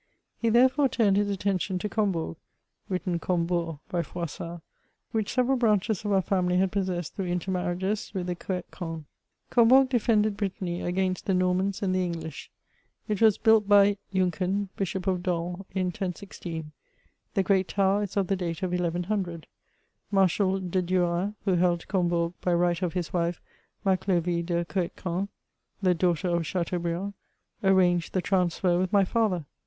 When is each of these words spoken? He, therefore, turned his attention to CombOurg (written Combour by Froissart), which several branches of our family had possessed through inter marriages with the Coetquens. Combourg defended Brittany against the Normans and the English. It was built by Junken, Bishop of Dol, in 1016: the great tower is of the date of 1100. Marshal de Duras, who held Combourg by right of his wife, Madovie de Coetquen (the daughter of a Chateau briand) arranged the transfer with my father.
He, 0.35 0.49
therefore, 0.49 0.89
turned 0.89 1.15
his 1.15 1.29
attention 1.29 1.77
to 1.77 1.87
CombOurg 1.87 2.35
(written 2.89 3.19
Combour 3.19 3.81
by 3.87 4.01
Froissart), 4.01 4.61
which 5.11 5.31
several 5.31 5.57
branches 5.57 6.03
of 6.03 6.11
our 6.11 6.23
family 6.23 6.57
had 6.57 6.71
possessed 6.71 7.13
through 7.13 7.27
inter 7.27 7.51
marriages 7.51 8.11
with 8.11 8.25
the 8.25 8.35
Coetquens. 8.35 9.03
Combourg 9.51 9.89
defended 9.89 10.37
Brittany 10.37 10.81
against 10.81 11.27
the 11.27 11.35
Normans 11.35 11.83
and 11.83 11.93
the 11.93 12.03
English. 12.03 12.49
It 13.07 13.21
was 13.21 13.37
built 13.37 13.67
by 13.69 13.97
Junken, 14.11 14.69
Bishop 14.75 15.05
of 15.05 15.21
Dol, 15.21 15.67
in 15.71 15.91
1016: 15.93 16.71
the 17.35 17.43
great 17.43 17.67
tower 17.67 18.01
is 18.01 18.17
of 18.17 18.25
the 18.25 18.35
date 18.35 18.63
of 18.63 18.71
1100. 18.71 19.45
Marshal 20.09 20.59
de 20.61 20.81
Duras, 20.81 21.35
who 21.45 21.53
held 21.53 21.87
Combourg 21.87 22.33
by 22.41 22.55
right 22.55 22.81
of 22.81 22.93
his 22.93 23.13
wife, 23.13 23.39
Madovie 23.85 24.41
de 24.43 24.65
Coetquen 24.65 25.27
(the 25.79 25.93
daughter 25.93 26.29
of 26.29 26.41
a 26.41 26.43
Chateau 26.43 26.79
briand) 26.79 27.13
arranged 27.63 28.13
the 28.13 28.21
transfer 28.23 28.79
with 28.79 28.91
my 28.91 29.05
father. 29.05 29.45